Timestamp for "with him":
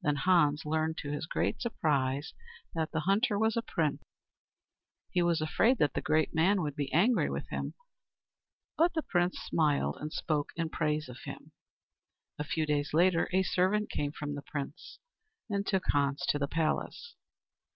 7.28-7.74